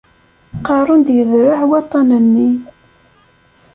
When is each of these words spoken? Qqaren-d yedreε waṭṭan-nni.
Qqaren-d 0.57 1.07
yedreε 1.15 1.61
waṭṭan-nni. 1.69 2.49